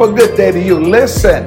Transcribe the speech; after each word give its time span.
Well, 0.00 0.12
good 0.12 0.34
day 0.34 0.50
to 0.50 0.58
you. 0.58 0.80
Listen, 0.80 1.44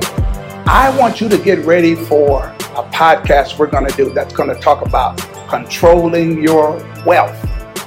I 0.67 0.95
want 0.95 1.19
you 1.19 1.27
to 1.27 1.39
get 1.39 1.65
ready 1.65 1.95
for 1.95 2.43
a 2.45 2.87
podcast 2.93 3.57
we're 3.57 3.65
going 3.65 3.87
to 3.89 3.97
do 3.97 4.11
that's 4.11 4.31
going 4.31 4.49
to 4.49 4.61
talk 4.61 4.85
about 4.85 5.17
controlling 5.49 6.39
your 6.39 6.73
wealth, 7.03 7.35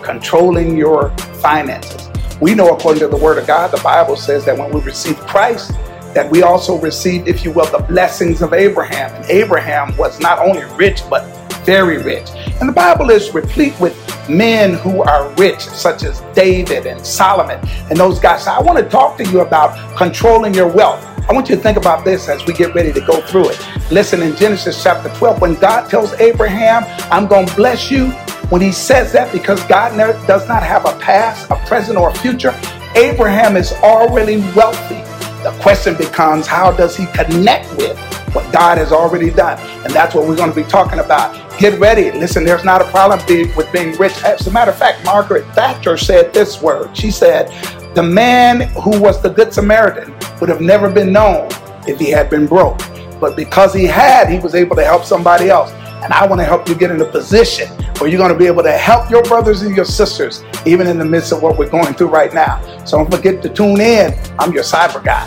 controlling 0.03 0.77
your 0.77 1.17
finances. 1.41 2.11
We 2.41 2.57
know, 2.57 2.75
according 2.75 2.99
to 3.03 3.07
the 3.07 3.17
Word 3.17 3.39
of 3.39 3.47
God, 3.47 3.71
the 3.71 3.81
Bible 3.81 4.17
says 4.17 4.45
that 4.47 4.59
when 4.59 4.73
we 4.73 4.81
receive 4.81 5.17
Christ, 5.19 5.71
that 6.15 6.29
we 6.29 6.43
also 6.43 6.81
received, 6.81 7.29
if 7.29 7.45
you 7.45 7.53
will, 7.53 7.71
the 7.71 7.85
blessings 7.87 8.43
of 8.43 8.53
Abraham. 8.53 9.15
And 9.15 9.25
Abraham 9.27 9.97
was 9.97 10.19
not 10.19 10.41
only 10.41 10.65
rich, 10.75 11.01
but 11.09 11.29
very 11.65 12.03
rich. 12.03 12.29
And 12.61 12.69
the 12.69 12.73
Bible 12.73 13.11
is 13.11 13.33
replete 13.33 13.79
with 13.79 13.95
men 14.29 14.75
who 14.75 15.03
are 15.03 15.29
rich, 15.35 15.61
such 15.61 16.03
as 16.03 16.21
David 16.35 16.87
and 16.87 17.05
Solomon 17.05 17.61
and 17.91 17.97
those 17.99 18.19
guys. 18.19 18.45
So 18.45 18.53
I 18.53 18.61
want 18.61 18.79
to 18.79 18.89
talk 18.89 19.17
to 19.19 19.25
you 19.31 19.41
about 19.41 19.97
controlling 19.97 20.55
your 20.55 20.69
wealth. 20.69 21.05
I 21.29 21.33
want 21.33 21.49
you 21.49 21.57
to 21.57 21.61
think 21.61 21.77
about 21.77 22.05
this 22.05 22.29
as 22.29 22.45
we 22.47 22.53
get 22.53 22.75
ready 22.75 22.93
to 22.93 23.01
go 23.01 23.21
through 23.21 23.51
it. 23.51 23.67
Listen, 23.91 24.23
in 24.23 24.37
Genesis 24.37 24.81
chapter 24.83 25.09
12, 25.17 25.41
when 25.41 25.55
God 25.55 25.91
tells 25.91 26.13
Abraham, 26.15 26.85
I'm 27.11 27.27
going 27.27 27.47
to 27.47 27.55
bless 27.57 27.91
you, 27.91 28.11
when 28.51 28.63
he 28.63 28.71
says 28.71 29.13
that, 29.13 29.33
because 29.33 29.61
God 29.65 29.97
does 30.29 30.47
not 30.47 30.63
have 30.63 30.85
a 30.87 30.97
past, 31.01 31.51
a 31.51 31.57
present, 31.67 31.99
or 31.99 32.11
a 32.11 32.15
future, 32.15 32.55
Abraham 32.95 33.57
is 33.57 33.73
already 33.83 34.37
wealthy. 34.55 35.03
The 35.43 35.51
question 35.61 35.97
becomes, 35.97 36.47
how 36.47 36.71
does 36.71 36.97
he 36.97 37.07
connect 37.07 37.77
with 37.77 37.99
what 38.37 38.53
God 38.53 38.77
has 38.77 38.93
already 38.93 39.31
done? 39.31 39.59
And 39.83 39.93
that's 39.95 40.15
what 40.15 40.29
we're 40.29 40.37
going 40.37 40.51
to 40.51 40.55
be 40.55 40.69
talking 40.69 40.99
about. 40.99 41.59
Get 41.59 41.81
ready. 41.81 42.13
Listen, 42.13 42.45
there's 42.45 42.65
not 42.65 42.83
a 42.83 42.85
problem 42.91 43.19
with 43.57 43.73
being 43.73 43.97
rich. 43.97 44.13
As 44.23 44.47
a 44.47 44.51
matter 44.51 44.71
of 44.71 44.77
fact, 44.77 45.03
Margaret 45.07 45.47
Thatcher 45.55 45.97
said 45.97 46.35
this 46.35 46.61
word. 46.61 46.95
She 46.95 47.11
said, 47.11 47.49
the 47.95 48.03
man 48.03 48.69
who 48.83 49.01
was 49.01 49.23
the 49.23 49.31
Good 49.31 49.55
Samaritan 49.55 50.15
would 50.39 50.51
have 50.51 50.61
never 50.61 50.91
been 50.91 51.11
known 51.11 51.49
if 51.89 51.99
he 51.99 52.11
had 52.11 52.29
been 52.29 52.47
broke. 52.47 52.79
But 53.19 53.37
because 53.37 53.73
he 53.73 53.87
had, 53.87 54.29
he 54.29 54.39
was 54.39 54.55
able 54.55 54.77
to 54.77 54.85
help 54.85 55.05
somebody 55.05 55.49
else. 55.49 55.71
And 56.05 56.13
I 56.13 56.27
want 56.27 56.39
to 56.43 56.45
help 56.45 56.69
you 56.69 56.75
get 56.75 56.91
in 56.91 57.01
a 57.01 57.11
position 57.11 57.69
where 57.99 58.11
you're 58.11 58.19
going 58.19 58.33
to 58.35 58.39
be 58.39 58.47
able 58.47 58.63
to 58.65 58.77
help 58.77 59.09
your 59.09 59.23
brothers 59.23 59.63
and 59.63 59.75
your 59.75 59.87
sisters, 59.87 60.45
even 60.67 60.87
in 60.89 60.99
the 60.99 61.07
midst 61.07 61.33
of 61.33 61.43
what 61.43 61.57
we're 61.57 61.71
going 61.71 61.95
through 61.95 62.09
right 62.09 62.35
now. 62.35 62.61
So 62.85 62.99
don't 62.99 63.11
forget 63.11 63.43
to 63.45 63.49
tune 63.49 63.81
in. 63.81 64.13
I'm 64.39 64.53
your 64.53 64.63
cyber 64.63 65.03
guy. 65.03 65.27